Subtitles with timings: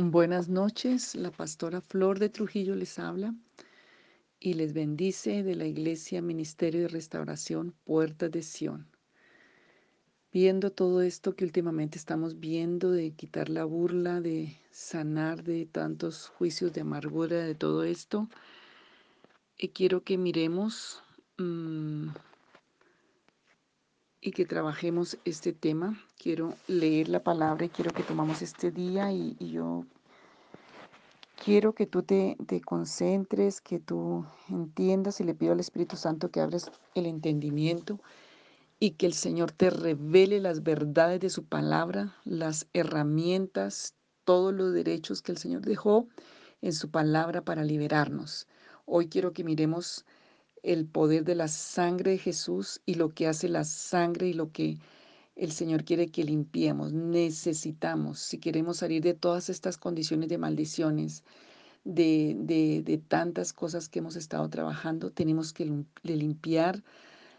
[0.00, 3.34] Buenas noches, la pastora Flor de Trujillo les habla
[4.38, 8.86] y les bendice de la Iglesia Ministerio de Restauración Puertas de Sión.
[10.32, 16.28] Viendo todo esto que últimamente estamos viendo de quitar la burla, de sanar de tantos
[16.28, 18.28] juicios de amargura, de todo esto,
[19.56, 21.02] y eh, quiero que miremos
[21.38, 22.10] mmm,
[24.20, 26.02] y que trabajemos este tema.
[26.18, 29.84] Quiero leer la palabra y quiero que tomamos este día y, y yo
[31.42, 36.30] quiero que tú te, te, concentres, que tú entiendas y le pido al Espíritu Santo
[36.30, 38.00] que abres el entendimiento
[38.80, 43.94] y que el Señor te revele las verdades de su palabra, las herramientas,
[44.24, 46.06] todos los derechos que el Señor dejó
[46.60, 48.46] en su palabra para liberarnos.
[48.84, 50.04] Hoy quiero que miremos
[50.62, 54.52] el poder de la sangre de Jesús y lo que hace la sangre y lo
[54.52, 54.78] que
[55.36, 56.92] el Señor quiere que limpiemos.
[56.92, 61.24] Necesitamos, si queremos salir de todas estas condiciones de maldiciones,
[61.84, 65.70] de, de, de tantas cosas que hemos estado trabajando, tenemos que
[66.02, 66.82] limpiar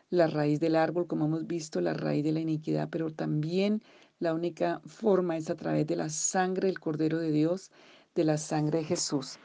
[0.09, 3.83] la raíz del árbol, como hemos visto, la raíz de la iniquidad, pero también
[4.19, 7.71] la única forma es a través de la sangre del Cordero de Dios,
[8.15, 9.37] de la sangre de Jesús.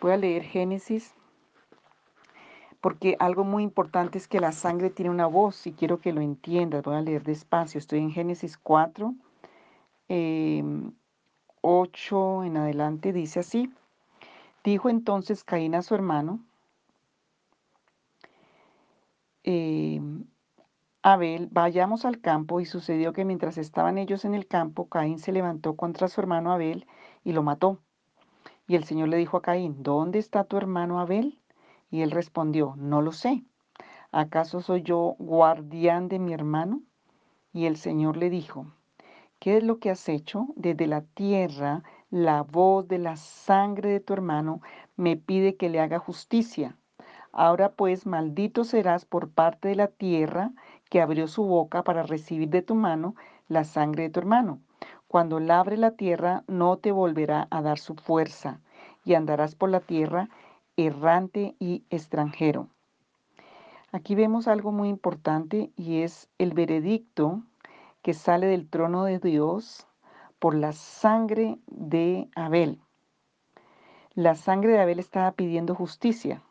[0.00, 1.12] Voy a leer Génesis
[2.84, 6.20] porque algo muy importante es que la sangre tiene una voz y quiero que lo
[6.20, 6.82] entiendas.
[6.82, 7.78] Voy a leer despacio.
[7.78, 9.14] Estoy en Génesis 4,
[10.10, 10.62] eh,
[11.62, 13.14] 8 en adelante.
[13.14, 13.72] Dice así.
[14.64, 16.44] Dijo entonces Caín a su hermano,
[19.44, 20.02] eh,
[21.00, 22.60] Abel, vayamos al campo.
[22.60, 26.52] Y sucedió que mientras estaban ellos en el campo, Caín se levantó contra su hermano
[26.52, 26.86] Abel
[27.24, 27.80] y lo mató.
[28.66, 31.40] Y el Señor le dijo a Caín, ¿dónde está tu hermano Abel?
[31.94, 33.44] Y él respondió, no lo sé.
[34.10, 36.82] ¿Acaso soy yo guardián de mi hermano?
[37.52, 38.66] Y el Señor le dijo,
[39.38, 40.48] ¿qué es lo que has hecho?
[40.56, 44.60] Desde la tierra la voz de la sangre de tu hermano
[44.96, 46.76] me pide que le haga justicia.
[47.30, 50.50] Ahora pues maldito serás por parte de la tierra
[50.90, 53.14] que abrió su boca para recibir de tu mano
[53.46, 54.58] la sangre de tu hermano.
[55.06, 58.58] Cuando labre la tierra no te volverá a dar su fuerza,
[59.04, 60.28] y andarás por la tierra
[60.76, 62.68] errante y extranjero.
[63.92, 67.42] Aquí vemos algo muy importante y es el veredicto
[68.02, 69.86] que sale del trono de Dios
[70.38, 72.80] por la sangre de Abel.
[74.14, 76.42] La sangre de Abel estaba pidiendo justicia.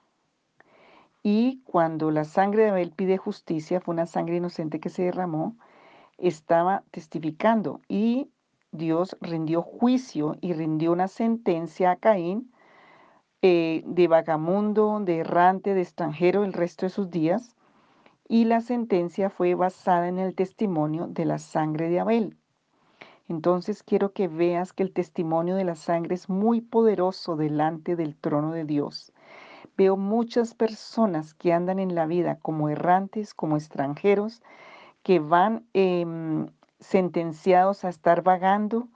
[1.22, 5.58] Y cuando la sangre de Abel pide justicia, fue una sangre inocente que se derramó,
[6.18, 8.30] estaba testificando y
[8.72, 12.53] Dios rindió juicio y rindió una sentencia a Caín
[13.46, 17.58] eh, de vagamundo, de errante, de extranjero el resto de sus días,
[18.30, 22.38] y la sentencia fue basada en el testimonio de la sangre de Abel.
[23.28, 28.16] Entonces quiero que veas que el testimonio de la sangre es muy poderoso delante del
[28.16, 29.12] trono de Dios.
[29.76, 34.42] Veo muchas personas que andan en la vida como errantes, como extranjeros,
[35.04, 36.06] que van eh,
[36.80, 38.88] sentenciados a estar vagando,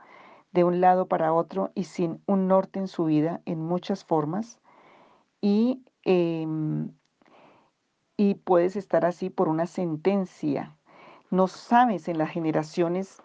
[0.58, 4.60] de un lado para otro y sin un norte en su vida en muchas formas.
[5.40, 6.48] Y, eh,
[8.18, 10.76] y puedes estar así por una sentencia.
[11.30, 13.22] No sabes en las generaciones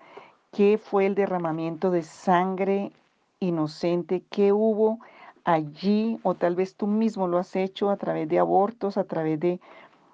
[0.50, 2.92] qué fue el derramamiento de sangre
[3.40, 4.98] inocente, qué hubo
[5.44, 9.40] allí, o tal vez tú mismo lo has hecho a través de abortos, a través
[9.40, 9.58] de,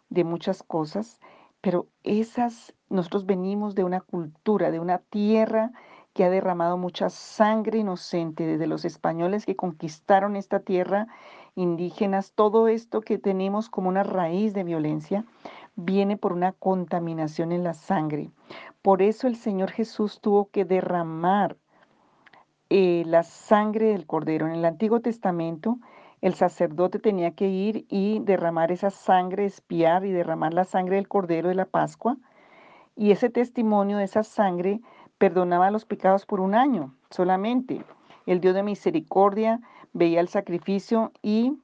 [0.08, 1.18] de muchas cosas,
[1.62, 5.72] pero esas, nosotros venimos de una cultura, de una tierra
[6.18, 11.06] que ha derramado mucha sangre inocente desde los españoles que conquistaron esta tierra,
[11.54, 15.24] indígenas, todo esto que tenemos como una raíz de violencia,
[15.76, 18.32] viene por una contaminación en la sangre.
[18.82, 21.56] Por eso el Señor Jesús tuvo que derramar
[22.68, 24.48] eh, la sangre del cordero.
[24.48, 25.78] En el Antiguo Testamento,
[26.20, 31.06] el sacerdote tenía que ir y derramar esa sangre, espiar y derramar la sangre del
[31.06, 32.16] cordero de la Pascua.
[32.96, 34.80] Y ese testimonio de esa sangre
[35.18, 37.84] perdonaba los pecados por un año solamente.
[38.26, 39.60] El Dios de misericordia
[39.92, 41.58] veía el sacrificio y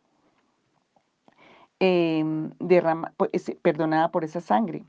[1.80, 2.24] eh,
[2.58, 3.12] derrama,
[3.62, 4.84] perdonaba por esa sangre.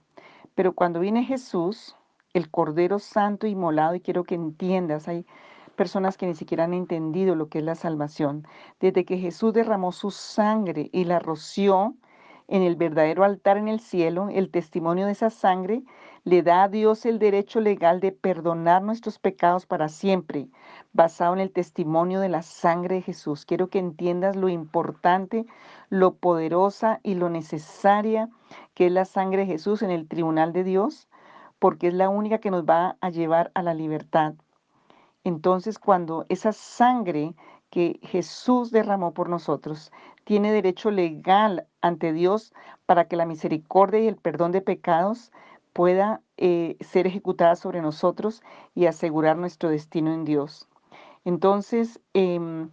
[0.55, 1.95] Pero cuando viene Jesús,
[2.33, 5.25] el Cordero Santo y molado, y quiero que entiendas, hay
[5.75, 8.47] personas que ni siquiera han entendido lo que es la salvación.
[8.79, 11.95] Desde que Jesús derramó su sangre y la roció
[12.47, 15.83] en el verdadero altar en el cielo, el testimonio de esa sangre
[16.25, 20.49] le da a Dios el derecho legal de perdonar nuestros pecados para siempre,
[20.93, 23.45] basado en el testimonio de la sangre de Jesús.
[23.45, 25.45] Quiero que entiendas lo importante,
[25.89, 28.29] lo poderosa y lo necesaria
[28.73, 31.09] que es la sangre de Jesús en el tribunal de Dios,
[31.59, 34.35] porque es la única que nos va a llevar a la libertad.
[35.23, 37.35] entonces cuando esa sangre
[37.69, 39.91] que Jesús derramó por nosotros
[40.23, 42.53] tiene derecho legal ante Dios
[42.85, 45.31] para que la misericordia y el perdón de pecados
[45.75, 48.41] pueda eh, ser ejecutada sobre nosotros
[48.75, 50.69] y asegurar nuestro destino en Dios.
[51.25, 52.69] Entonces, em,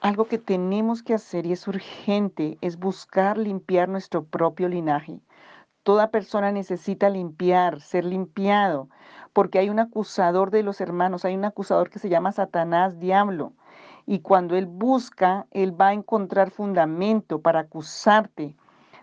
[0.00, 5.20] algo que tenemos que hacer y es urgente es buscar limpiar nuestro propio linaje.
[5.84, 8.88] Toda persona necesita limpiar, ser limpiado,
[9.32, 13.52] porque hay un acusador de los hermanos, hay un acusador que se llama Satanás, diablo.
[14.04, 18.56] Y cuando él busca, él va a encontrar fundamento para acusarte,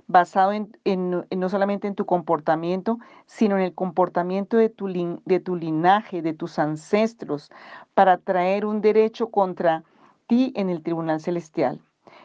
[0.10, 2.98] basado en, no solamente en tu comportamiento,
[3.28, 7.52] sino en el comportamiento de tu, linaje, de tus ancestros,
[7.94, 9.84] para traer un derecho contra
[10.26, 11.80] ti en el tribunal celestial.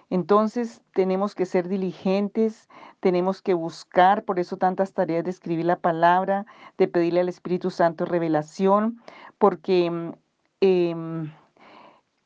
[0.08, 2.70] Entonces tenemos que ser diligentes,
[3.00, 6.46] tenemos que buscar, por eso tantas tareas de escribir la palabra,
[6.78, 9.02] de pedirle al Espíritu Santo revelación,
[9.36, 10.14] porque
[10.62, 10.94] eh,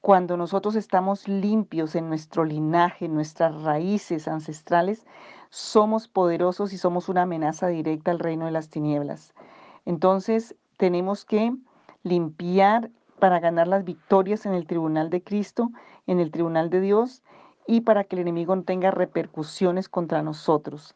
[0.01, 5.05] cuando nosotros estamos limpios en nuestro linaje, en nuestras raíces ancestrales,
[5.51, 9.35] somos poderosos y somos una amenaza directa al reino de las tinieblas.
[9.85, 11.55] Entonces tenemos que
[12.03, 15.71] limpiar para ganar las victorias en el tribunal de Cristo,
[16.07, 17.23] en el tribunal de Dios
[17.67, 20.95] y para que el enemigo no tenga repercusiones contra nosotros.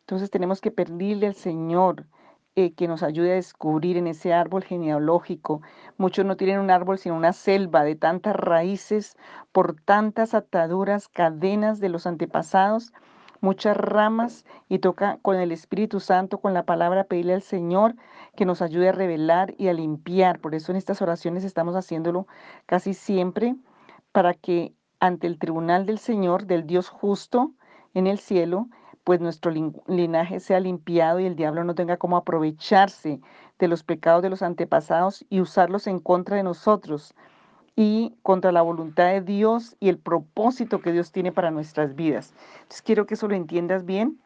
[0.00, 2.06] Entonces tenemos que pedirle al Señor
[2.54, 5.62] eh, que nos ayude a descubrir en ese árbol genealógico.
[5.98, 9.16] Muchos no tienen un árbol sino una selva de tantas raíces,
[9.52, 12.92] por tantas ataduras, cadenas de los antepasados
[13.40, 17.94] muchas ramas y toca con el Espíritu Santo, con la palabra, pedirle al Señor
[18.36, 20.40] que nos ayude a revelar y a limpiar.
[20.40, 22.26] Por eso en estas oraciones estamos haciéndolo
[22.66, 23.56] casi siempre
[24.12, 27.52] para que ante el tribunal del Señor, del Dios justo
[27.94, 28.68] en el cielo,
[29.04, 29.52] pues nuestro
[29.86, 33.20] linaje sea limpiado y el diablo no tenga como aprovecharse
[33.58, 37.14] de los pecados de los antepasados y usarlos en contra de nosotros
[37.76, 42.32] y contra la voluntad de Dios y el propósito que Dios tiene para nuestras vidas.
[42.62, 44.18] Entonces quiero que eso lo entiendas bien,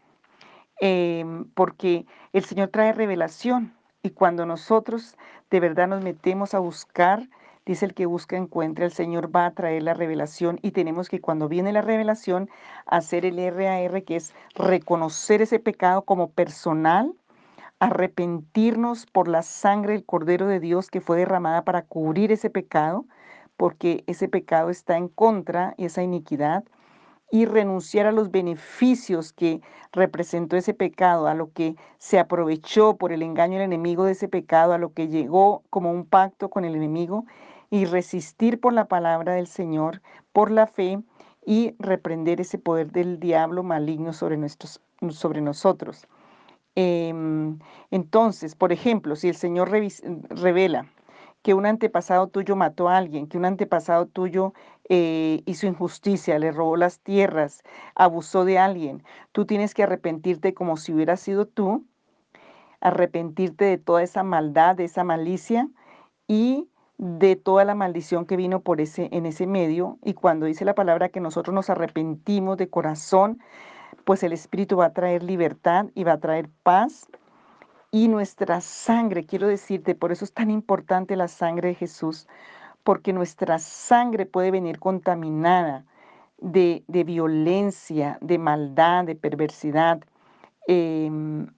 [0.81, 5.17] em, porque el Señor trae revelación y cuando nosotros
[5.50, 7.29] de verdad nos metemos a buscar,
[7.67, 11.20] dice el que busca encuentra, el Señor va a traer la revelación y tenemos que
[11.20, 12.49] cuando viene la revelación
[12.87, 17.12] hacer el RAR, que es reconocer ese pecado como personal,
[17.81, 23.06] arrepentirnos por la sangre del Cordero de Dios que fue derramada para cubrir ese pecado,
[23.61, 26.65] porque ese pecado está en contra, esa iniquidad,
[27.31, 29.61] y renunciar a los beneficios que
[29.93, 34.29] representó ese pecado, a lo que se aprovechó por el engaño del enemigo de ese
[34.29, 37.27] pecado, a lo que llegó como un pacto con el enemigo,
[37.69, 40.01] y resistir por la palabra del Señor,
[40.33, 40.99] por la fe,
[41.45, 44.81] y reprender ese poder del diablo maligno sobre, nuestros,
[45.11, 46.09] sobre nosotros.
[46.77, 47.59] Em,
[47.91, 50.87] entonces, por ejemplo, si el Señor revela
[51.43, 54.53] que un antepasado tuyo mató a alguien, que un antepasado tuyo
[54.89, 57.63] eh, hizo injusticia, le robó las tierras,
[57.95, 59.03] abusó de alguien,
[59.33, 61.85] tú tienes que arrepentirte como si hubiera sido tú,
[62.81, 65.69] arrepentirte de toda esa maldad, de esa malicia
[66.27, 69.99] y de toda la maldición que vino por ese en ese medio.
[70.05, 73.39] Y cuando dice la palabra que nosotros nos arrepentimos de corazón,
[74.05, 77.09] pues el espíritu va a traer libertad y va a traer paz
[77.91, 82.29] y nuestra sangre, quiero decirte, por eso es tan importante la sangre de Jesús,
[82.85, 85.85] porque nuestra sangre puede venir contaminada
[86.39, 90.03] de, violencia, de maldad, de perversidad.
[90.67, 91.49] Em,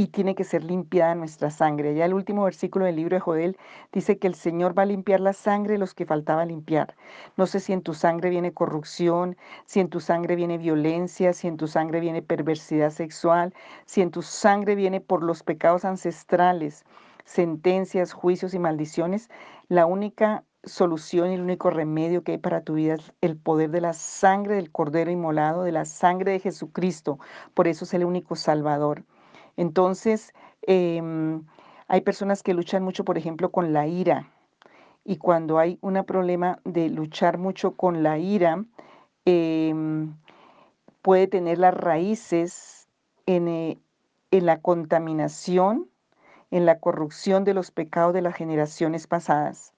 [0.00, 1.94] y tiene que ser limpiada nuestra sangre.
[1.94, 3.58] Ya el último versículo del libro de Joel
[3.92, 6.96] dice que el Señor va a limpiar la sangre de los que faltaba limpiar.
[7.36, 11.48] No sé si en tu sangre viene corrupción, si en tu sangre viene violencia, si
[11.48, 13.52] en tu sangre viene perversidad sexual,
[13.84, 16.86] si en tu sangre viene por los pecados ancestrales,
[17.26, 19.28] sentencias, juicios y maldiciones.
[19.68, 23.70] La única solución y el único remedio que hay para tu vida es el poder
[23.70, 27.18] de la sangre del Cordero inmolado, de la sangre de Jesucristo.
[27.52, 29.04] Por eso es el único Salvador.
[29.60, 31.44] Entonces, em,
[31.86, 34.32] hay personas que luchan mucho, por ejemplo, con la ira.
[35.04, 38.64] Y cuando hay un problema de luchar mucho con la ira,
[39.26, 40.16] em,
[41.02, 42.88] puede tener las raíces
[43.26, 43.78] en, eh,
[44.30, 45.90] en la contaminación,
[46.50, 49.74] en la corrupción de los pecados de las generaciones pasadas.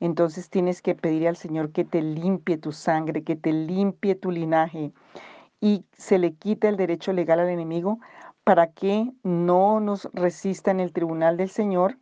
[0.00, 4.30] Entonces tienes que pedir al Señor que te limpie tu sangre, que te limpie tu
[4.30, 4.92] linaje
[5.60, 7.98] y se le quita el derecho legal al enemigo
[8.46, 11.98] para que no nos resista en el tribunal del Señor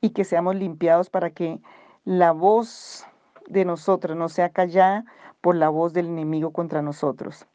[0.00, 1.60] y que seamos limpiados para que
[2.04, 3.06] la voz
[3.46, 5.04] de nosotros no sea callada
[5.40, 7.46] por la voz del enemigo contra nosotros.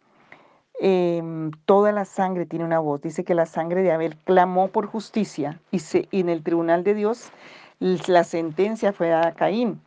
[0.80, 3.02] Em, toda la sangre tiene una voz.
[3.02, 5.82] Dice que la sangre de Abel clamó por justicia y,
[6.14, 7.34] en el tribunal de Dios
[7.80, 9.82] la sentencia fue a Caín.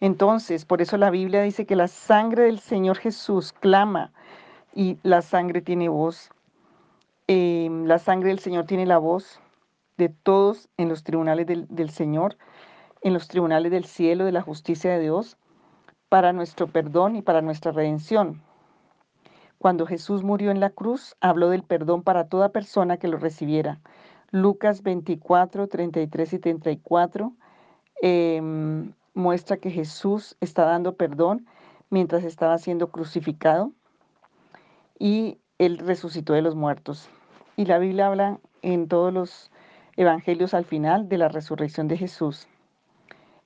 [0.00, 4.12] Entonces, por eso la Biblia dice que la sangre del Señor Jesús clama
[4.74, 6.30] y la sangre tiene voz.
[7.28, 9.40] Em, la sangre del Señor tiene la voz
[9.96, 12.36] de todos en los tribunales del, Señor,
[13.02, 15.36] en los tribunales del cielo, de la justicia de Dios,
[16.08, 18.42] para nuestro perdón y para nuestra redención.
[19.58, 23.80] Cuando Jesús murió en la cruz, habló del perdón para toda persona que lo recibiera.
[24.30, 27.32] Lucas 24, 33 y 34
[28.02, 31.46] em, muestra que Jesús está dando perdón
[31.90, 33.72] mientras estaba siendo crucificado
[34.96, 37.08] y él resucitó de los muertos.
[37.56, 39.50] Y la Biblia habla en todos los
[39.96, 42.48] evangelios al final de la resurrección de Jesús.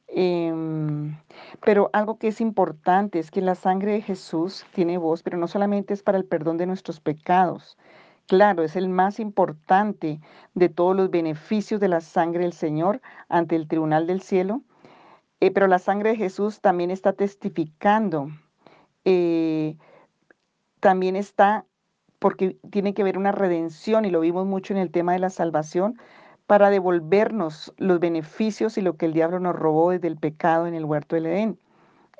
[0.08, 1.16] Em,
[1.64, 5.46] pero algo que es importante es que la sangre de Jesús tiene voz, pero no
[5.46, 7.78] solamente es para el perdón de nuestros pecados.
[8.26, 10.20] Claro, es el más importante
[10.54, 14.62] de todos los beneficios de la sangre del Señor ante el tribunal del cielo.
[15.40, 18.28] Eh, pero la sangre de Jesús también está testificando,
[19.04, 19.76] eh,
[20.80, 21.64] también está
[22.20, 25.30] porque tiene que ver una redención y lo vimos mucho en el tema de la
[25.30, 25.98] salvación,
[26.46, 30.74] para devolvernos los beneficios y lo que el diablo nos robó desde el pecado en
[30.74, 31.58] el huerto del Edén.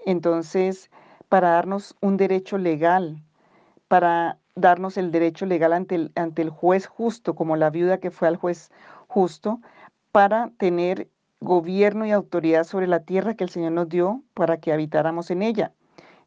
[0.06, 0.90] Entonces,
[1.28, 3.22] para darnos un derecho legal,
[3.88, 8.10] para darnos el derecho legal ante el, ante el juez justo, como la viuda que
[8.10, 8.70] fue al juez
[9.06, 9.60] justo,
[10.12, 11.08] para tener
[11.40, 15.42] gobierno y autoridad sobre la tierra que el Señor nos dio para que habitáramos en
[15.42, 15.72] ella.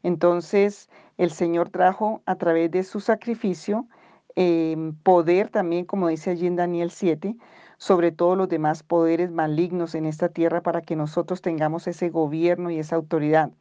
[0.03, 3.88] Entonces, el Señor trajo a través de su sacrificio
[4.36, 7.36] eh, poder también, como dice allí en Daniel 7,
[7.77, 12.69] sobre todos los demás poderes malignos en esta tierra para que nosotros tengamos ese gobierno
[12.69, 13.51] y esa autoridad.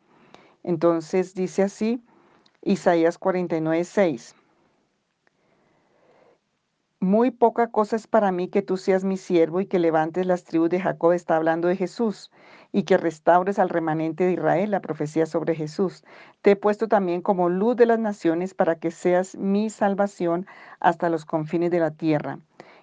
[0.62, 2.02] Entonces dice así
[2.62, 4.37] Isaías 49, 6.
[7.02, 10.44] Muy poca cosa es para mí que tú seas mi siervo y que levantes las
[10.44, 12.30] tribus de Jacob, está hablando de Jesús,
[12.71, 16.04] y que restaures al remanente de Israel, la profecía sobre Jesús.
[16.42, 20.47] Te he puesto también como luz de las naciones para que seas mi salvación
[20.78, 22.38] hasta los confines de la tierra.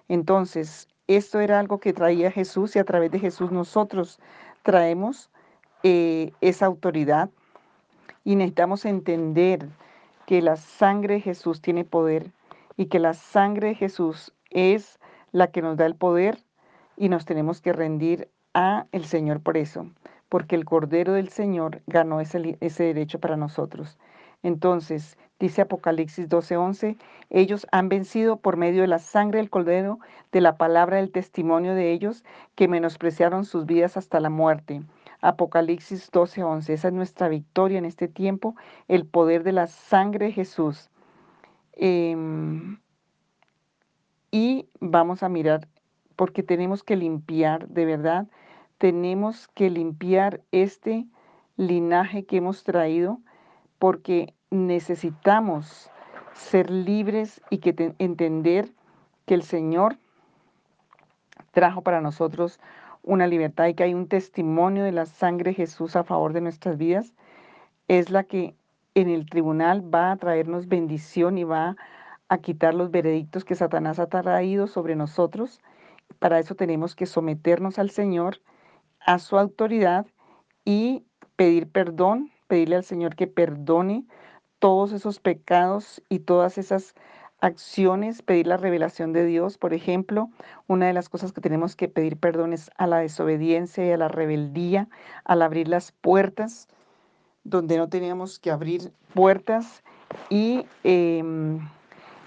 [0.06, 4.20] Entonces, esto era algo que traía Jesús y a través de Jesús nosotros
[4.64, 5.30] traemos
[5.82, 7.30] eh, esa autoridad
[8.24, 9.66] y necesitamos entender
[10.26, 12.30] que la sangre de Jesús tiene poder
[12.76, 14.98] y que la sangre de Jesús es
[15.32, 16.38] la que nos da el poder
[16.96, 19.86] y nos tenemos que rendir a el Señor por eso,
[20.28, 23.98] porque el Cordero del Señor ganó ese, ese derecho para nosotros.
[24.42, 26.96] Entonces, dice Apocalipsis 12:11,
[27.28, 29.98] ellos han vencido por medio de la sangre del cordero,
[30.32, 32.24] de la palabra del testimonio de ellos,
[32.54, 34.82] que menospreciaron sus vidas hasta la muerte.
[35.20, 38.56] Apocalipsis 12:11, esa es nuestra victoria en este tiempo,
[38.88, 40.90] el poder de la sangre de Jesús.
[41.72, 42.78] Em,
[44.30, 45.68] y vamos a mirar,
[46.16, 48.28] porque tenemos que limpiar, de verdad,
[48.78, 51.06] tenemos que limpiar este
[51.56, 53.20] linaje que hemos traído
[53.78, 55.90] porque necesitamos
[56.32, 58.70] ser libres y que entender
[59.26, 59.98] que el Señor
[61.50, 62.60] trajo para nosotros
[63.02, 66.40] una libertad y que hay un testimonio de la sangre de Jesús a favor de
[66.40, 67.14] nuestras vidas,
[67.88, 68.54] es la que
[68.94, 71.76] en el tribunal va a traernos bendición y va
[72.28, 75.60] a quitar los veredictos que Satanás ha traído sobre nosotros.
[76.18, 78.40] Para eso tenemos que someternos al Señor,
[79.00, 80.06] a su autoridad
[80.64, 81.04] y
[81.36, 84.04] pedir perdón pedirle al Señor que perdone
[84.58, 86.94] todos esos pecados y todas esas
[87.40, 89.56] acciones, pedir la revelación de Dios.
[89.56, 90.28] Por ejemplo,
[90.66, 93.96] una de las cosas que tenemos que pedir perdón es a la desobediencia y a
[93.96, 94.88] la rebeldía,
[95.24, 96.68] al abrir las puertas
[97.50, 99.82] donde no teníamos que abrir puertas
[100.28, 101.60] y em,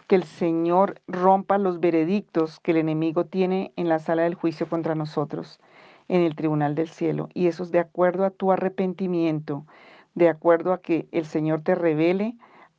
[0.08, 4.68] que el Señor rompa los veredictos que el enemigo tiene en la sala del juicio
[4.68, 5.60] contra nosotros,
[6.08, 7.30] en el tribunal del cielo.
[7.34, 9.66] Y eso es de acuerdo a tu arrepentimiento,
[10.16, 12.36] de acuerdo a que el Señor te revele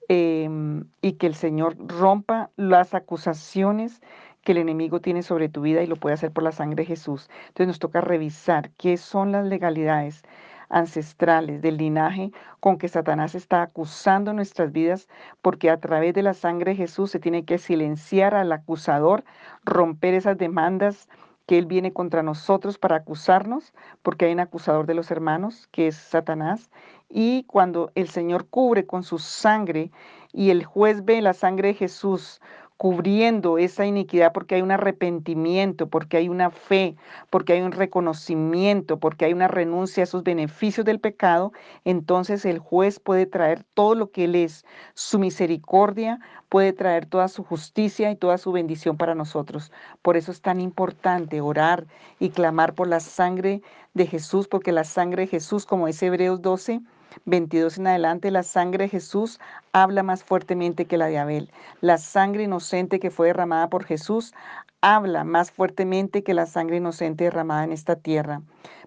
[0.08, 4.00] em, y que el Señor rompa las acusaciones
[4.42, 6.86] que el enemigo tiene sobre tu vida y lo puede hacer por la sangre de
[6.86, 7.30] Jesús.
[7.48, 10.22] Entonces nos toca revisar qué son las legalidades
[10.68, 15.08] ancestrales del linaje con que Satanás está acusando nuestras vidas,
[15.42, 19.24] porque a través de la sangre de Jesús se tiene que silenciar al acusador,
[19.64, 21.08] romper esas demandas
[21.46, 25.88] que Él viene contra nosotros para acusarnos, porque hay un acusador de los hermanos, que
[25.88, 26.70] es Satanás,
[27.08, 29.90] y cuando el Señor cubre con su sangre
[30.32, 32.40] y el juez ve la sangre de Jesús
[32.84, 36.96] cubriendo esa iniquidad porque hay un arrepentimiento, porque hay una fe,
[37.30, 41.54] porque hay un reconocimiento, porque hay una renuncia a esos beneficios del pecado,
[41.86, 47.28] entonces el juez puede traer todo lo que Él es, su misericordia, puede traer toda
[47.28, 49.72] su justicia y toda su bendición para nosotros.
[50.02, 51.86] Por eso es tan importante orar
[52.18, 53.62] y clamar por la sangre
[53.94, 56.82] de Jesús, porque la sangre de Jesús, como es Hebreos 12,
[57.24, 59.40] 22 en adelante, la sangre de Jesús
[59.72, 61.50] habla más fuertemente que la de Abel.
[61.80, 64.34] La sangre inocente que fue derramada por Jesús
[64.80, 68.42] habla más fuertemente que la sangre inocente derramada en esta tierra,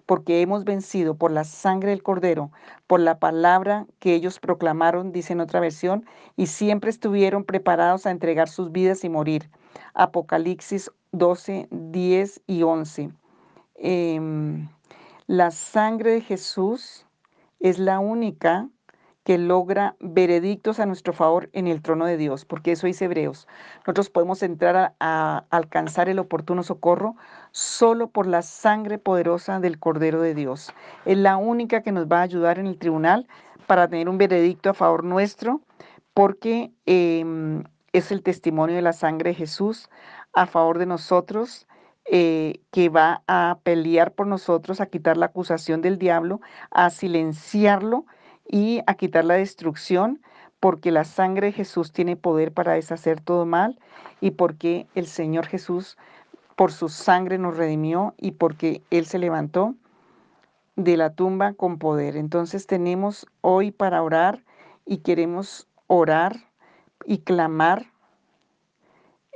[0.06, 2.52] porque hemos vencido por la sangre del Cordero,
[2.86, 6.06] por la palabra que ellos proclamaron, dice en otra versión,
[6.36, 9.50] y siempre estuvieron preparados a entregar sus vidas y morir.
[9.94, 13.10] Apocalipsis 12, 10 y 11.
[13.74, 14.68] Em,
[15.26, 17.06] la sangre de Jesús
[17.60, 18.68] es la única
[19.28, 23.46] que logra veredictos a nuestro favor en el trono de Dios, porque eso es Hebreos.
[23.80, 27.14] Nosotros podemos entrar a, alcanzar el oportuno socorro
[27.50, 30.72] solo por la sangre poderosa del Cordero de Dios.
[31.04, 33.28] Es la única que nos va a ayudar en el tribunal
[33.66, 35.60] para tener un veredicto a favor nuestro,
[36.14, 37.62] porque eh,
[37.92, 39.90] es el testimonio de la sangre de Jesús
[40.32, 41.67] a favor de nosotros
[42.10, 48.06] eh, que va a pelear por nosotros, a quitar la acusación del diablo, a silenciarlo
[48.48, 50.22] y a quitar la destrucción,
[50.58, 53.78] porque la sangre de Jesús tiene poder para deshacer todo mal
[54.22, 55.98] y porque el Señor Jesús
[56.56, 59.74] por su sangre nos redimió y porque Él se levantó
[60.76, 62.16] de la tumba con poder.
[62.16, 64.42] Entonces tenemos hoy para orar
[64.86, 66.36] y queremos orar
[67.04, 67.92] y clamar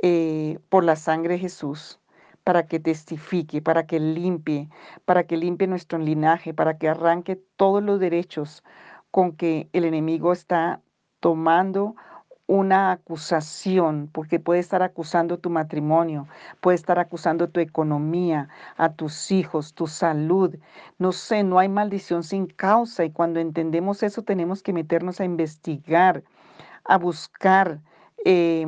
[0.03, 1.99] eh, por la sangre de Jesús
[2.45, 4.69] para que testifique, para que limpie,
[5.05, 8.63] para que limpie nuestro linaje, para que arranque todos los derechos
[9.11, 10.81] con que el enemigo está
[11.21, 11.95] tomando
[12.47, 16.29] una acusación, porque puede estar acusando tu matrimonio,
[16.61, 20.57] puede estar acusando tu economía, a tus hijos, tu salud.
[20.99, 25.25] No sé, no hay maldición sin causa y cuando entendemos eso tenemos que meternos a
[25.25, 26.25] investigar,
[26.85, 27.81] a buscar.
[28.25, 28.67] Eh,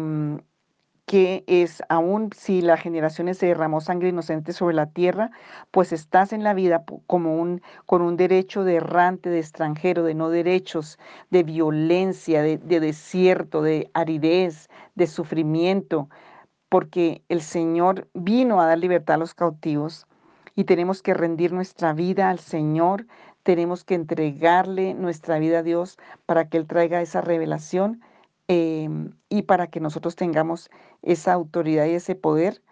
[1.15, 5.31] que es, aún si las generaciones se derramó sangre inocente sobre la tierra,
[5.71, 10.15] pues estás en la vida como un, con un derecho de errante, de extranjero, de
[10.15, 10.99] no derechos,
[11.31, 16.09] de violencia, de, de desierto, de aridez, de sufrimiento,
[16.69, 20.09] porque el Señor vino a dar libertad a los cautivos
[20.57, 23.07] y tenemos que rendir nuestra vida al Señor,
[23.45, 25.97] tenemos que entregarle nuestra vida a Dios
[26.27, 28.03] para que Él traiga esa revelación
[28.47, 30.69] Em, y para que nosotros tengamos
[31.05, 32.63] esa autoridad y ese poder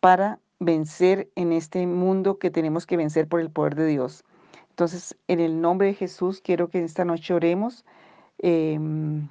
[0.00, 4.24] para vencer en este mundo que tenemos que vencer por el poder de Dios.
[4.70, 7.84] Entonces, en el nombre de Jesús, quiero que esta noche oremos.
[8.38, 9.28] Em,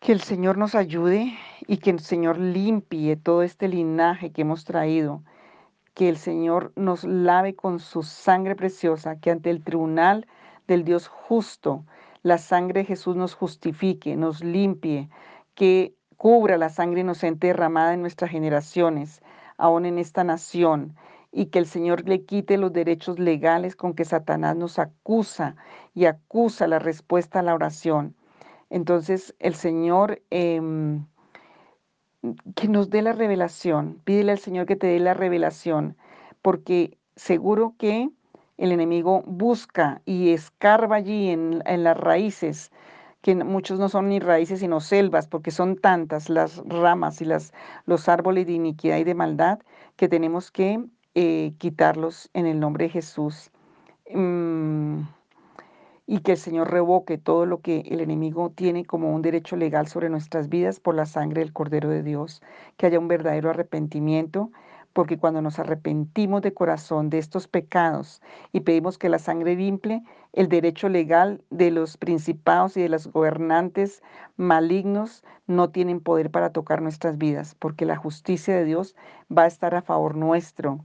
[0.00, 1.32] que el Señor nos ayude
[1.66, 5.22] y que el Señor limpie todo este linaje que hemos traído.
[5.94, 10.26] Que el Señor nos lave con su sangre preciosa, que ante el tribunal
[10.66, 11.84] del Dios justo
[12.22, 15.08] la sangre de Jesús nos justifique, nos limpie,
[15.54, 19.22] que cubra la sangre inocente derramada en nuestras generaciones,
[19.56, 20.96] aún en esta nación,
[21.32, 25.56] y que el Señor le quite los derechos legales con que Satanás nos acusa
[25.94, 28.14] y acusa la respuesta a la oración.
[28.70, 31.06] Entonces el Señor em,
[32.54, 35.96] que nos dé la revelación, pídele al Señor que te dé la revelación,
[36.40, 38.10] porque seguro que
[38.56, 42.70] el enemigo busca y escarba allí en, las raíces,
[43.24, 47.54] que muchos no son ni raíces sino selvas, porque son tantas las ramas y las,
[47.86, 49.60] los árboles de iniquidad y de maldad
[49.96, 50.84] que tenemos que
[51.14, 53.50] eh, quitarlos en el nombre de Jesús.
[54.12, 55.04] Mm,
[56.06, 59.88] y que el Señor revoque todo lo que el enemigo tiene como un derecho legal
[59.88, 62.42] sobre nuestras vidas por la sangre del Cordero de Dios,
[62.76, 64.50] que haya un verdadero arrepentimiento
[64.94, 70.04] porque cuando nos arrepentimos de corazón de estos pecados y pedimos que la sangre limpie,
[70.32, 74.02] el derecho legal de los principados y de los gobernantes
[74.36, 78.94] malignos no tienen poder para tocar nuestras vidas, porque la justicia de Dios
[79.36, 80.84] va a estar a favor nuestro.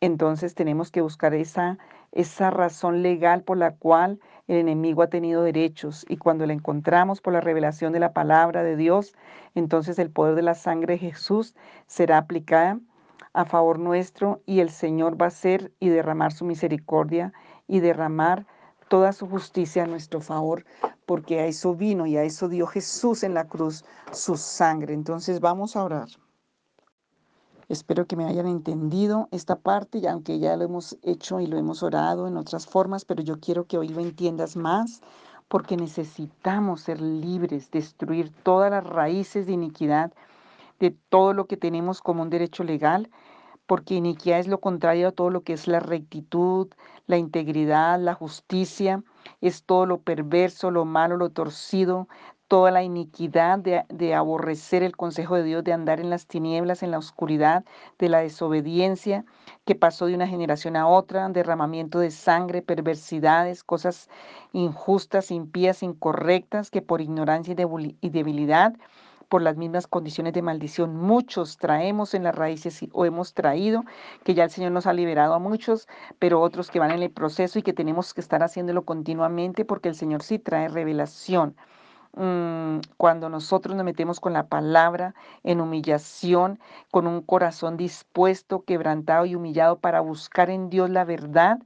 [0.00, 1.78] Entonces tenemos que buscar esa,
[2.12, 7.20] esa razón legal por la cual el enemigo ha tenido derechos y cuando la encontramos
[7.20, 9.14] por la revelación de la palabra de Dios,
[9.56, 12.78] entonces el poder de la sangre de Jesús será aplicada
[13.32, 17.32] a favor nuestro y el Señor va a ser y derramar su misericordia
[17.66, 18.46] y derramar
[18.88, 20.66] toda su justicia a nuestro favor,
[21.06, 24.92] porque a eso vino y a eso dio Jesús en la cruz su sangre.
[24.92, 26.08] Entonces vamos a orar.
[27.68, 31.56] Espero que me hayan entendido esta parte, y aunque ya lo hemos hecho y lo
[31.56, 35.00] hemos orado en otras formas, pero yo quiero que hoy lo entiendas más
[35.48, 40.12] porque necesitamos ser libres, destruir todas las raíces de iniquidad,
[40.82, 43.08] de todo lo que tenemos como un derecho legal,
[43.66, 46.68] porque iniquidad es lo contrario a todo lo que es la rectitud,
[47.06, 49.04] la integridad, la justicia,
[49.40, 52.08] es todo lo perverso, lo malo, lo torcido,
[52.48, 56.90] toda la iniquidad de, aborrecer el consejo de Dios, de andar en las tinieblas, en
[56.90, 57.64] la oscuridad,
[58.00, 59.24] de la desobediencia
[59.64, 64.10] que pasó de una generación a otra, derramamiento de sangre, perversidades, cosas
[64.52, 67.54] injustas, impías, incorrectas, que por ignorancia
[68.00, 68.74] y debilidad
[69.32, 70.94] por las mismas condiciones de maldición.
[70.94, 73.82] Muchos traemos en las raíces o hemos traído,
[74.24, 77.10] que ya el Señor nos ha liberado a muchos, pero otros que van en el
[77.10, 81.56] proceso y que tenemos que estar haciéndolo continuamente porque el Señor sí trae revelación.
[82.14, 85.14] Mm, cuando nosotros nos metemos con la palabra
[85.44, 86.58] en humillación,
[86.90, 91.58] con un corazón dispuesto, quebrantado y humillado para buscar en Dios la verdad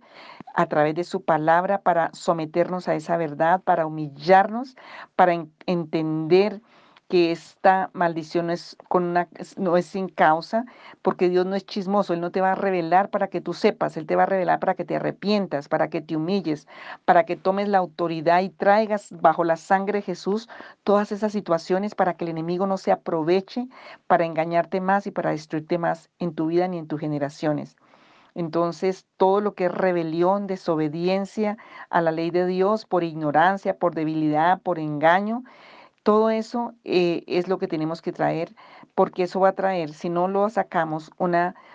[0.54, 4.76] a través de su palabra, para someternos a esa verdad, para humillarnos,
[5.16, 5.32] para
[5.66, 6.62] entender
[7.08, 10.64] que esta maldición no es, con una, no es sin causa,
[11.02, 13.96] porque Dios no es chismoso, Él no te va a revelar para que tú sepas,
[13.96, 16.66] Él te va a revelar para que te arrepientas, para que te humilles,
[17.04, 20.48] para que tomes la autoridad y traigas bajo la sangre de Jesús
[20.82, 23.68] todas esas situaciones para que el enemigo no se aproveche
[24.06, 27.76] para engañarte más y para destruirte más en tu vida ni en tus generaciones.
[28.34, 31.56] Entonces, todo lo que es rebelión, desobediencia
[31.88, 35.42] a la ley de Dios por ignorancia, por debilidad, por engaño,
[36.06, 38.54] todo eso eh, es lo que tenemos que traer,
[38.94, 41.34] porque eso va a traer, si no lo sacamos, un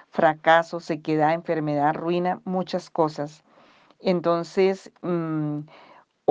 [0.09, 3.43] fracaso, sequedad, enfermedad, ruina, muchas cosas.
[3.99, 5.59] Entonces, mm,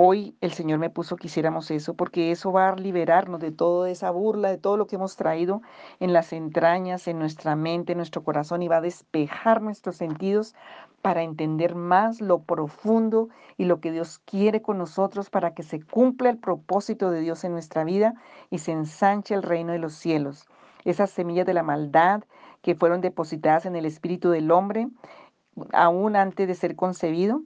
[0.03, 3.87] Hoy el Señor me puso que hiciéramos eso porque eso va a liberarnos de toda
[3.87, 5.61] esa burla, de todo lo que hemos traído
[5.99, 10.55] en las entrañas, en nuestra mente, en nuestro corazón y va a despejar nuestros sentidos
[11.03, 15.79] para entender más lo profundo y lo que Dios quiere con nosotros para que se
[15.79, 18.15] cumpla el propósito de Dios en nuestra vida
[18.49, 20.47] y se ensanche el reino de los cielos.
[20.83, 22.23] Esas semillas de la maldad
[22.63, 24.87] que fueron depositadas en el espíritu del hombre
[25.73, 27.43] aún antes de ser concebido.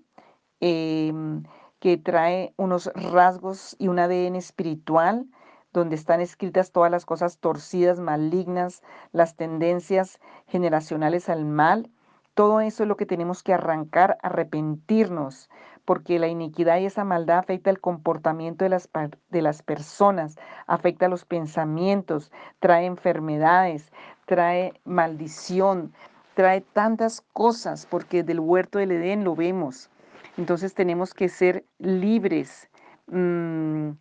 [0.62, 1.44] Em,
[1.86, 5.28] que trae unos rasgos y un ADN espiritual
[5.72, 11.92] donde están escritas todas las cosas torcidas, malignas, las tendencias generacionales al mal.
[12.34, 15.52] Todo eso es lo que tenemos que arrancar, arrepentirnos,
[15.86, 18.90] porque la iniquidad y esa maldad afecta el comportamiento de las,
[19.30, 23.92] de las personas, afecta los pensamientos, trae enfermedades,
[24.26, 25.94] trae maldición,
[26.34, 29.92] trae tantas cosas, porque del huerto del Edén lo vemos.
[30.38, 32.70] Entonces tenemos que ser libres
[33.08, 33.92] mm,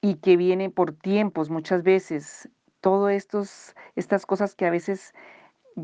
[0.00, 2.48] y que viene por tiempos muchas veces.
[2.80, 5.14] Todas estas cosas que a veces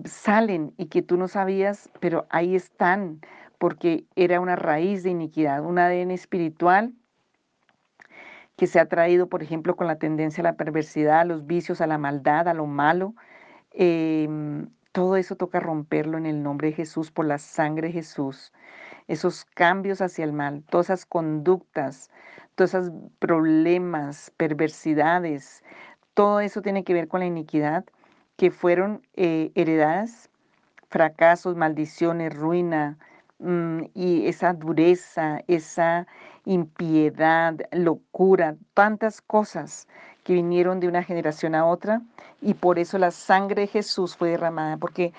[0.04, 3.20] salen y que tú no sabías, pero ahí están,
[3.58, 6.92] porque era una raíz de iniquidad, un ADN espiritual
[8.56, 11.80] que se ha traído, por ejemplo, con la tendencia a la perversidad, a los vicios,
[11.80, 13.14] a la maldad, a lo malo.
[13.70, 18.52] Em, todo eso toca romperlo en el nombre de Jesús, por la sangre de Jesús
[19.08, 22.10] esos cambios hacia el mal, todas esas conductas,
[22.54, 25.64] todos esos problemas, perversidades,
[26.14, 27.84] todo eso tiene que ver con la iniquidad
[28.36, 30.30] que fueron eh, heredadas,
[30.88, 32.98] fracasos, maldiciones, ruina,
[33.38, 36.06] mm, y esa dureza, esa
[36.44, 39.86] impiedad, locura, tantas cosas
[40.24, 42.02] que vinieron de una generación a otra
[42.40, 45.12] y por eso la sangre de Jesús fue derramada, porque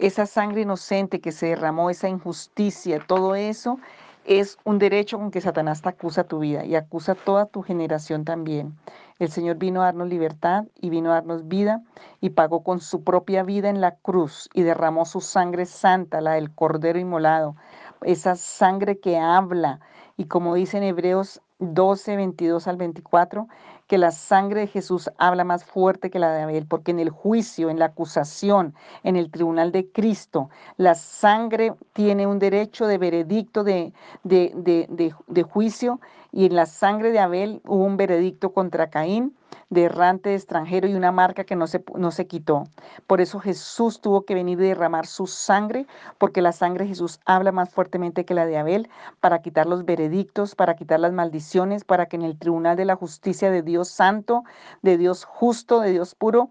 [0.00, 3.78] esa sangre inocente que se derramó, esa injusticia, todo eso
[4.24, 8.24] es un derecho con que Satanás te acusa tu vida y acusa toda tu generación
[8.24, 8.76] también.
[9.18, 11.82] El Señor vino a darnos libertad y vino a darnos vida
[12.20, 16.32] y pagó con su propia vida en la cruz y derramó su sangre santa, la
[16.32, 17.56] del Cordero inmolado,
[18.02, 19.80] esa sangre que habla.
[20.16, 23.48] Y como dice en Hebreos 12, 22 al 24,
[23.90, 27.10] que la sangre de Jesús habla más fuerte que la de Abel, porque en el
[27.10, 28.72] juicio, en la acusación,
[29.02, 36.00] en el tribunal de Cristo, la sangre tiene un derecho de veredicto de, de, juicio
[36.30, 39.34] y en la sangre de Abel hubo un veredicto contra Caín
[39.70, 42.64] de errante extranjero y una marca que no se, no se quitó.
[43.06, 45.86] Por eso Jesús tuvo que venir y derramar su sangre,
[46.18, 48.88] porque la sangre de Jesús habla más fuertemente que la de Abel,
[49.20, 52.96] para quitar los veredictos, para quitar las maldiciones, para que en el tribunal de la
[52.96, 54.44] justicia de Dios santo,
[54.82, 56.50] de Dios justo, de Dios puro,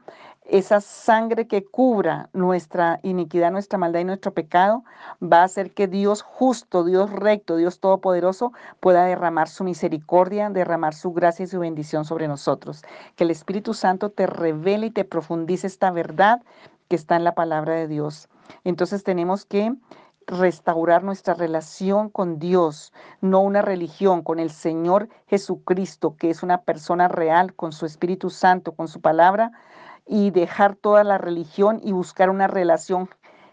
[0.50, 4.84] esa sangre que cubra nuestra iniquidad, nuestra maldad y nuestro pecado,
[5.22, 10.94] va a hacer que Dios justo, Dios recto, Dios todopoderoso pueda derramar su misericordia, derramar
[10.94, 12.84] su gracia y su bendición sobre nosotros.
[13.16, 16.42] Que el Espíritu Santo te revele y te profundice esta verdad
[16.88, 18.30] que está en la palabra de Dios.
[18.64, 19.76] Entonces tenemos que
[20.30, 26.62] restaurar nuestra relación con Dios, no una religión, con el Señor Jesucristo, que es una
[26.62, 29.52] persona real, con su Espíritu Santo, con su palabra,
[30.12, 33.10] y dejar toda la religión y buscar una relación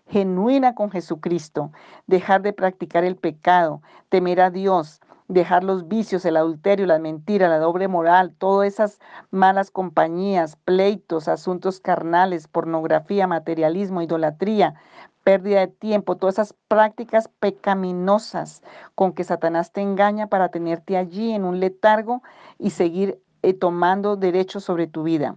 [0.09, 1.71] genuina con Jesucristo,
[2.07, 7.49] dejar de practicar el pecado, temer a Dios, dejar los vicios, el adulterio, la mentira,
[7.49, 14.77] la doble moral, todas esas malas compañías, pleitos, asuntos carnales, pornografía, materialismo, idolatría,
[15.25, 18.63] pérdida de tiempo, todas esas prácticas pecaminosas
[18.95, 22.23] con que Satanás te engaña para tenerte allí en un letargo
[22.59, 25.37] y seguir eh, tomando derechos sobre tu vida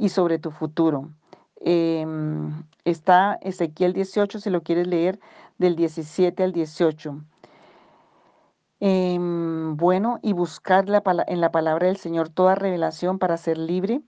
[0.00, 1.10] y sobre tu futuro.
[1.60, 5.20] Em, está Ezequiel 18, si lo quieres leer,
[5.58, 7.22] del 17 al 18.
[8.80, 10.86] Em, bueno, y buscar
[11.26, 14.00] en la palabra del Señor toda revelación para ser libre,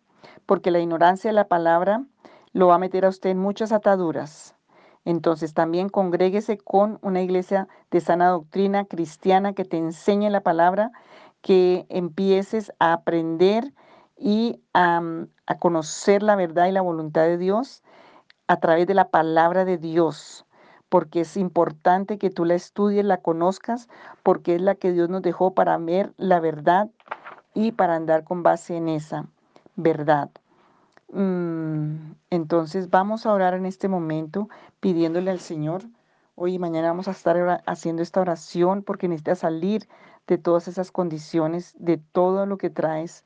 [0.47, 2.07] porque la ignorancia de la palabra
[2.55, 4.57] lo va a meter a usted en muchas ataduras.
[5.05, 10.91] Entonces también congréguese con una iglesia de sana doctrina cristiana que te enseñe la palabra,
[11.43, 13.75] que empieces a aprender
[14.23, 15.03] y a,
[15.59, 17.83] conocer la verdad y la voluntad de Dios
[18.47, 20.47] a través de la palabra de Dios
[20.89, 23.89] porque es importante que tú la estudies, la conozcas,
[24.23, 26.91] porque es la que Dios nos dejó para ver la verdad
[27.55, 29.27] y para andar con base en esa
[29.75, 30.31] verdad.
[31.11, 35.83] Mm, entonces vamos a orar en este momento pidiéndole al Señor.
[36.35, 39.89] Hoy y mañana vamos a estar haciendo esta oración porque necesitas salir
[40.27, 43.25] de todas esas condiciones, de todo lo que traes,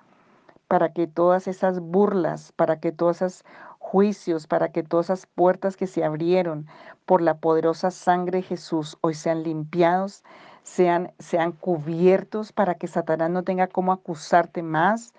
[0.68, 3.44] para que todas esas burlas, para que todas esas
[3.78, 6.66] juicios, para que todas esas puertas que se abrieron
[7.04, 10.24] por la poderosa sangre de Jesús hoy sean limpiados,
[10.62, 15.14] sean, sean cubiertos para que Satanás no tenga cómo acusarte más.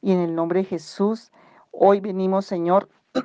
[0.00, 1.32] Y en el nombre de Jesús
[1.80, 2.88] Hoy venimos, Señor,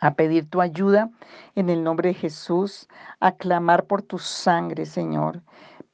[0.00, 1.10] a pedir tu ayuda
[1.54, 2.88] en el nombre de Jesús,
[3.20, 5.42] a clamar por tu sangre, Señor.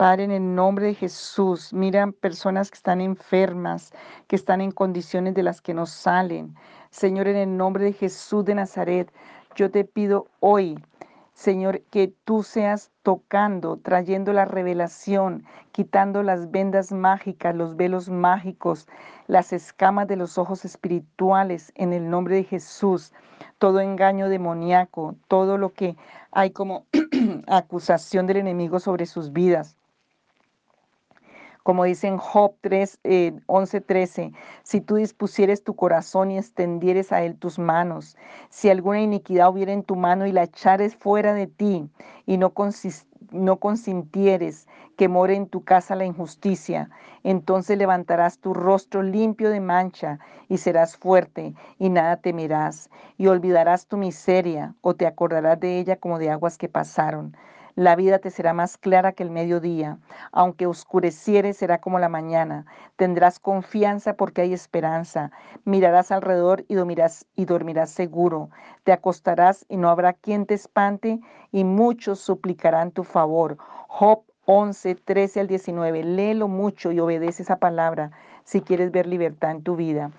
[0.03, 3.93] Padre, en el nombre de Jesús, miran personas que están enfermas,
[4.27, 6.57] que están en condiciones de las que no salen.
[6.91, 9.13] Señor, en el nombre de Jesús de Nazaret,
[9.55, 10.77] yo te pido hoy
[11.35, 18.87] Señor, que tú seas tocando, trayendo la revelación, quitando las vendas mágicas, los velos mágicos,
[19.29, 23.13] las escamas de los ojos espirituales en el nombre de Jesús,
[23.59, 25.97] todo engaño demoníaco, todo lo que
[26.33, 26.87] hay como
[27.47, 29.77] acusación del enemigo sobre sus vidas
[31.63, 33.01] como dice en Job 3,
[33.47, 38.17] 11, 13, si tú dispusieres tu corazón y extendieres a él tus manos,
[38.51, 41.89] si alguna iniquidad hubiera en tu mano y la echares fuera de ti
[42.27, 42.53] y no,
[43.31, 46.91] no consintieres que more en tu casa la injusticia,
[47.25, 53.87] entonces levantarás tu rostro limpio de mancha y serás fuerte y nada temerás y olvidarás
[53.87, 57.37] tu miseria o te acordarás de ella como de aguas que pasaron.
[57.75, 59.99] La vida te será más clara que el mediodía.
[60.31, 62.67] Aunque oscureciere, será como la mañana.
[62.97, 65.31] Tendrás confianza porque hay esperanza.
[65.65, 68.51] Mirarás alrededor y dormirás, y dormirás seguro.
[68.85, 73.57] Te acostarás y no habrá quien te espante, y muchos suplicarán tu favor.
[73.89, 76.05] Job 11, 13 al 19.
[76.05, 78.11] Léelo mucho y obedece esa palabra
[78.45, 80.11] si quieres ver libertad en tu vida.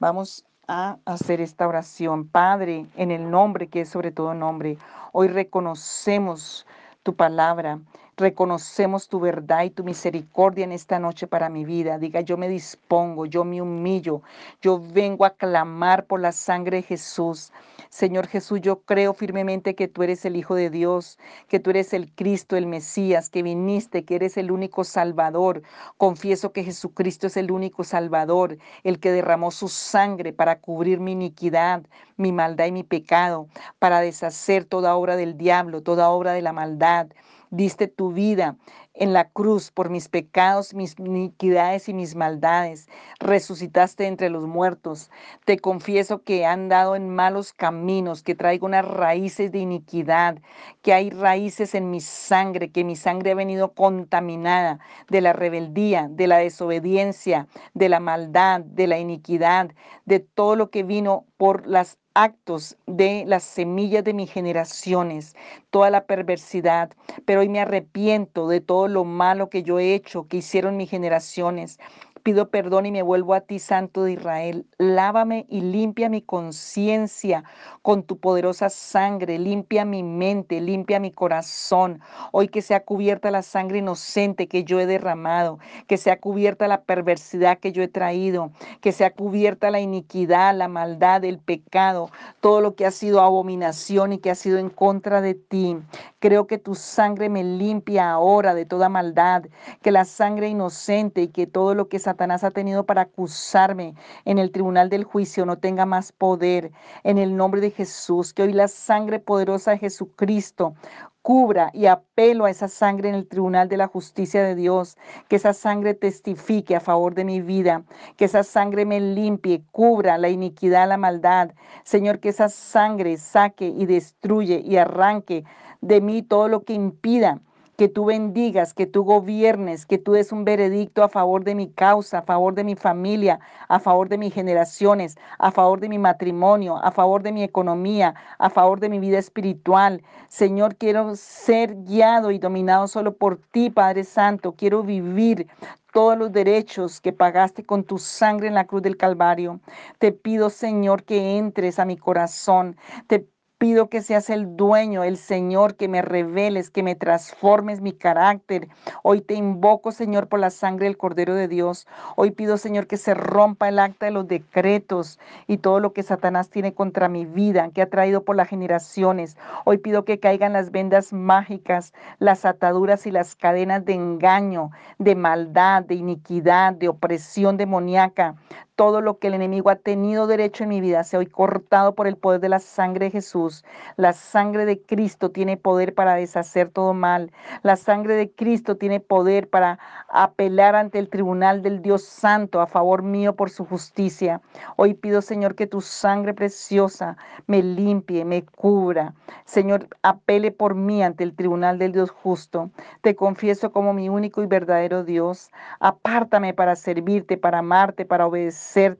[0.00, 2.28] Vamos a hacer esta oración.
[2.28, 4.78] Padre, en el nombre que es sobre todo nombre,
[5.12, 6.66] hoy reconocemos
[7.02, 7.80] tu palabra.
[8.18, 11.96] Reconocemos tu verdad y tu misericordia en esta noche para mi vida.
[11.96, 14.20] Diga, yo me dispongo, yo me humillo,
[14.60, 17.52] yo vengo a clamar por la sangre de Jesús.
[17.88, 21.94] Señor Jesús, yo creo firmemente que tú eres el Hijo de Dios, que tú eres
[21.94, 25.62] el Cristo, el Mesías, que viniste, que eres el único Salvador.
[25.96, 31.12] Confieso que Jesucristo es el único Salvador, el que derramó su sangre para cubrir mi
[31.12, 31.82] iniquidad,
[32.18, 33.48] mi maldad y mi pecado,
[33.78, 37.08] para deshacer toda obra del diablo, toda obra de la maldad
[37.52, 38.56] diste tu vida
[38.94, 42.88] en la cruz por mis pecados, mis iniquidades y mis maldades.
[43.20, 45.10] Resucitaste entre los muertos.
[45.44, 50.38] Te confieso que he andado en malos caminos, que traigo unas raíces de iniquidad,
[50.80, 56.08] que hay raíces en mi sangre, que mi sangre ha venido contaminada de la rebeldía,
[56.10, 59.70] de la desobediencia, de la maldad, de la iniquidad,
[60.06, 65.34] de todo lo que vino por las actos de las semillas de mis generaciones,
[65.70, 66.90] toda la perversidad,
[67.24, 70.90] pero hoy me arrepiento de todo lo malo que yo he hecho, que hicieron mis
[70.90, 71.78] generaciones.
[72.22, 74.64] Pido perdón y me vuelvo a ti, Santo de Israel.
[74.78, 77.42] Lávame y limpia mi conciencia
[77.82, 79.40] con tu poderosa sangre.
[79.40, 82.00] Limpia mi mente, limpia mi corazón.
[82.30, 85.58] Hoy que sea cubierta la sangre inocente que yo he derramado,
[85.88, 90.68] que sea cubierta la perversidad que yo he traído, que sea cubierta la iniquidad, la
[90.68, 92.08] maldad, el pecado,
[92.38, 95.76] todo lo que ha sido abominación y que ha sido en contra de ti.
[96.20, 99.42] Creo que tu sangre me limpia ahora de toda maldad,
[99.82, 103.94] que la sangre inocente y que todo lo que Satanás ha tenido para acusarme
[104.26, 106.70] en el tribunal del juicio no tenga más poder.
[107.04, 110.74] En el nombre de Jesús, que hoy la sangre poderosa de Jesucristo
[111.22, 114.98] cubra y apelo a esa sangre en el tribunal de la justicia de Dios,
[115.28, 117.82] que esa sangre testifique a favor de mi vida,
[118.18, 121.52] que esa sangre me limpie, cubra la iniquidad, la maldad.
[121.82, 125.44] Señor, que esa sangre saque y destruye y arranque
[125.80, 127.40] de mí todo lo que impida
[127.82, 131.68] que tú bendigas, que tú gobiernes, que tú des un veredicto a favor de mi
[131.68, 135.98] causa, a favor de mi familia, a favor de mis generaciones, a favor de mi
[135.98, 140.00] matrimonio, a favor de mi economía, a favor de mi vida espiritual.
[140.28, 144.52] Señor, quiero ser guiado y dominado solo por ti, Padre Santo.
[144.52, 145.48] Quiero vivir
[145.92, 149.58] todos los derechos que pagaste con tu sangre en la cruz del Calvario.
[149.98, 152.76] Te pido, Señor, que entres a mi corazón.
[153.08, 153.26] Te
[153.62, 158.66] Pido que seas el dueño, el Señor, que me reveles, que me transformes mi carácter.
[159.04, 161.86] Hoy te invoco, Señor, por la sangre del Cordero de Dios.
[162.16, 166.02] Hoy pido, Señor, que se rompa el acta de los decretos y todo lo que
[166.02, 169.36] Satanás tiene contra mi vida, que ha traído por las generaciones.
[169.64, 175.14] Hoy pido que caigan las vendas mágicas, las ataduras y las cadenas de engaño, de
[175.14, 178.34] maldad, de iniquidad, de opresión demoníaca
[178.82, 182.06] todo lo que el enemigo ha tenido derecho en mi vida sea hoy cortado por
[182.06, 183.51] el poder de la sangre de Jesús.
[183.96, 187.32] La sangre de Cristo tiene poder para deshacer todo mal.
[187.62, 192.66] La sangre de Cristo tiene poder para apelar ante el tribunal del Dios Santo a
[192.66, 194.40] favor mío por su justicia.
[194.76, 199.14] Hoy pido, Señor, que tu sangre preciosa me limpie, me cubra.
[199.44, 202.70] Señor, apele por mí ante el tribunal del Dios justo.
[203.00, 205.50] Te confieso como mi único y verdadero Dios.
[205.80, 208.92] Apártame para servirte, para amarte, para obedecer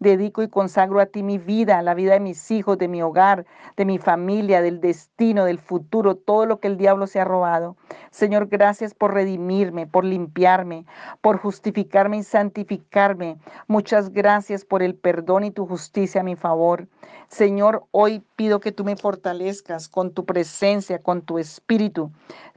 [0.00, 3.46] Dedico y consagro a ti mi vida, la vida de mis hijos, de mi hogar,
[3.76, 7.76] de mi familia, del destino, del futuro, todo lo que el diablo se ha robado.
[8.10, 10.86] Señor, gracias por redimirme, por limpiarme,
[11.20, 13.38] por justificarme y santificarme.
[13.66, 16.86] Muchas gracias por el perdón y tu justicia a mi favor.
[17.28, 22.10] Señor, hoy pido que tú me fortalezcas con tu presencia, con tu espíritu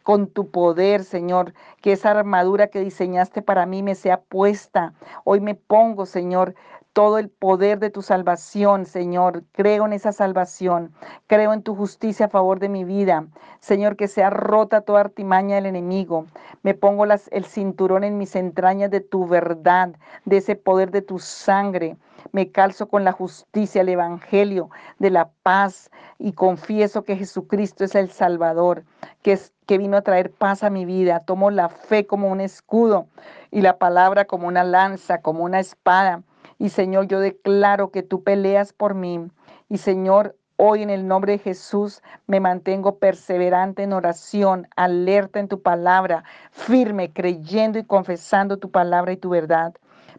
[0.03, 4.93] con tu poder, Señor, que esa armadura que diseñaste para mí me sea puesta.
[5.23, 6.55] Hoy me pongo, Señor,
[6.93, 9.43] todo el poder de tu salvación, Señor.
[9.53, 10.93] Creo en esa salvación.
[11.27, 13.27] Creo en tu justicia a favor de mi vida.
[13.59, 16.25] Señor, que sea rota toda artimaña del enemigo.
[16.63, 21.19] Me pongo el cinturón en mis entrañas de tu verdad, de ese poder de tu
[21.19, 21.95] sangre.
[22.31, 27.95] Me calzo con la justicia, el evangelio de la paz y confieso que Jesucristo es
[27.95, 28.83] el Salvador,
[29.21, 31.21] que, es, que vino a traer paz a mi vida.
[31.21, 33.07] Tomo la fe como un escudo
[33.51, 36.23] y la palabra como una lanza, como una espada.
[36.57, 39.29] Y Señor, yo declaro que tú peleas por mí.
[39.69, 45.47] Y Señor, Hoy en el nombre de Jesús me mantengo perseverante en oración, alerta en
[45.47, 49.73] tu palabra, firme, creyendo y confesando tu palabra y tu verdad.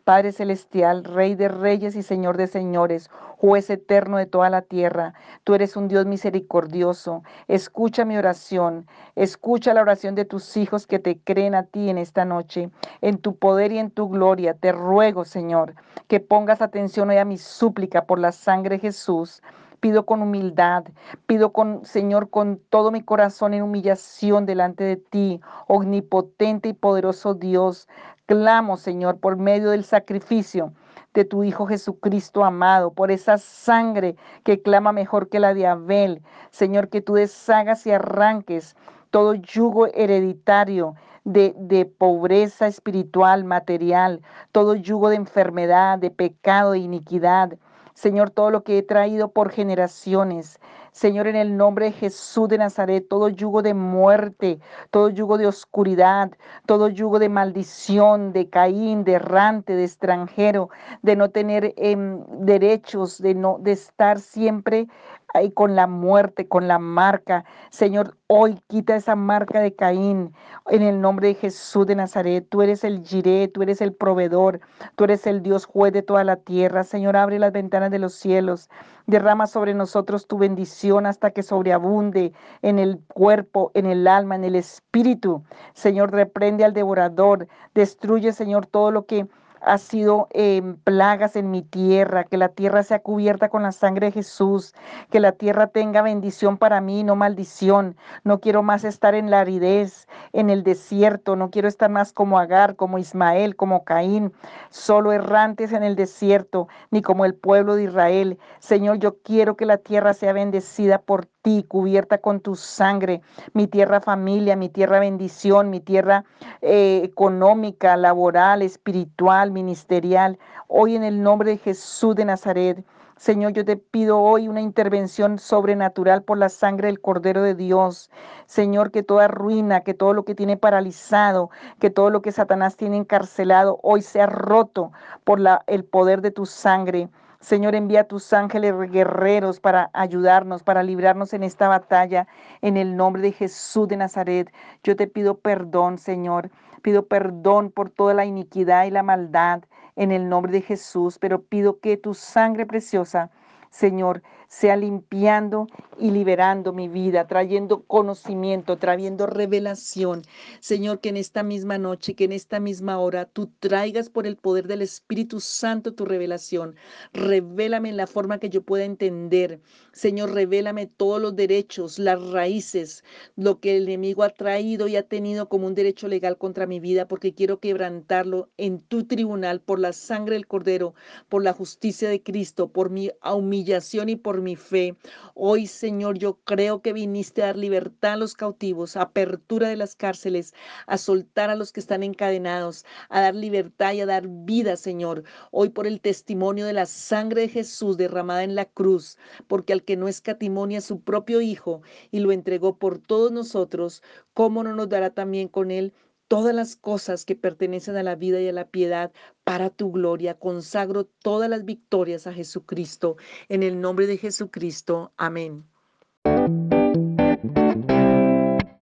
[0.05, 5.15] Padre Celestial, Rey de Reyes y Señor de Señores, juez eterno de toda la tierra,
[5.45, 7.23] tú eres un Dios misericordioso.
[7.49, 8.87] Escucha mi oración,
[9.17, 12.71] escucha la oración de tus hijos que te creen a ti en esta noche.
[13.01, 15.75] En tu poder y en tu gloria, te ruego, Señor,
[16.09, 19.43] que pongas atención hoy a mi súplica por la sangre de Jesús
[19.83, 20.85] pido con humildad,
[21.27, 27.35] pido con, Señor, con todo mi corazón en humillación delante de ti, omnipotente y poderoso
[27.35, 27.89] Dios.
[28.27, 30.73] Clamo, Señor, por medio del sacrificio
[31.15, 34.15] de tu Hijo Jesucristo amado, por esa sangre
[34.45, 36.23] que clama mejor que la de Abel.
[36.53, 38.77] Señor, que tú deshagas y arranques
[39.11, 46.79] todo yugo hereditario de, de, pobreza espiritual, material, todo yugo de enfermedad, de pecado, de
[46.79, 47.59] iniquidad.
[47.95, 50.59] Señor, todo lo que he traído por generaciones.
[50.93, 55.47] Señor, en el nombre de Jesús de Nazaret, todo yugo de muerte, todo yugo de
[55.47, 56.31] oscuridad,
[56.67, 60.69] todo yugo de maldición, de Caín, de errante, de extranjero,
[61.01, 64.87] de no tener em, derechos, de no de estar siempre
[65.33, 67.45] ahí con la muerte, con la marca.
[67.71, 70.35] Señor, hoy quita esa marca de Caín
[70.71, 72.47] en el nombre de Jesús de Nazaret.
[72.49, 74.61] Tú eres el Jiré, tú eres el proveedor,
[74.97, 76.85] tú eres el Dios juez de toda la tierra.
[76.85, 78.69] Señor, abre las ventanas de los cielos.
[79.07, 84.45] Derrama sobre nosotros tu bendición hasta que sobreabunde en el cuerpo, en el alma, en
[84.45, 85.43] el espíritu.
[85.75, 87.49] Señor, reprende al devorador.
[87.75, 89.27] Destruye, Señor, todo lo que
[89.65, 94.07] ha sido em, plagas en mi tierra, que la tierra sea cubierta con la sangre
[94.07, 94.75] de Jesús,
[95.11, 97.97] que la tierra tenga bendición para mí, no maldición.
[98.25, 102.39] No quiero más estar en la aridez, en el desierto, no quiero estar más como
[102.39, 104.33] Agar, como Ismael, como Caín,
[104.71, 108.39] solo errantes en el desierto, ni como el pueblo de Israel.
[108.59, 113.21] Señor, yo quiero que la tierra sea bendecida por ti, cubierta con tu sangre,
[113.53, 116.25] mi tierra familia, mi tierra bendición, mi tierra
[116.63, 120.39] eh, económica, laboral, espiritual, ministerial.
[120.67, 122.85] Hoy en el nombre de Jesús de Nazaret.
[123.17, 128.11] Señor, yo te pido hoy una intervención sobrenatural por la sangre del Cordero de Dios.
[128.47, 132.77] Señor, que toda ruina, que todo lo que tiene paralizado, que todo lo que Satanás
[132.77, 134.91] tiene encarcelado, hoy sea roto
[135.23, 137.11] por la, el poder de tu sangre.
[137.43, 142.29] Señor, envía tus ángeles guerreros para ayudarnos, para librarnos en esta batalla.
[142.61, 144.53] En el nombre de Jesús de Nazaret,
[144.85, 146.51] yo te pido perdón, Señor.
[146.83, 149.63] Pido perdón por toda la iniquidad y la maldad
[149.97, 153.31] en el nombre de Jesús, pero pido que tu sangre preciosa
[153.73, 154.23] Señor,
[154.53, 155.67] sea limpiando
[155.99, 160.23] y liberando mi vida, trayendo conocimiento, trayendo revelación.
[160.61, 164.37] Señor, que en esta misma noche, que en esta misma hora, tú traigas por el
[164.37, 166.77] poder del Espíritu Santo tu revelación.
[167.15, 169.63] Revélame en la forma que yo pueda entender.
[169.93, 173.05] Señor, revélame todos los derechos, las raíces,
[173.37, 176.79] lo que el enemigo ha traído y ha tenido como un derecho legal contra mi
[176.79, 180.95] vida, porque quiero quebrantarlo en tu tribunal por la sangre del Cordero,
[181.31, 184.97] por la justicia de Cristo, por mi humillación y por mi fe.
[185.35, 189.95] Hoy, Señor, yo creo que viniste a dar libertad a los cautivos, apertura de las
[189.97, 190.55] cárceles,
[190.87, 195.25] a soltar a los que están encadenados, a dar libertad y a dar vida, Señor.
[195.51, 199.85] Hoy por el testimonio de la sangre de Jesús derramada en la cruz, porque al
[199.85, 204.03] que no escatimonia a su propio Hijo y lo entregó por todos nosotros,
[204.35, 205.93] ¿cómo no nos dará también con él?
[206.33, 209.13] Todas las cosas que pertenecen a la vida y a la piedad
[209.45, 210.39] para tu gloria.
[210.39, 213.19] Consagro todas las victorias a Jesucristo.
[213.51, 215.13] En el nombre de Jesucristo.
[215.19, 215.67] Amén.